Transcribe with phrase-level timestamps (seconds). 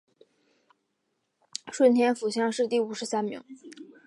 [1.71, 3.43] 顺天府乡试第五十三名。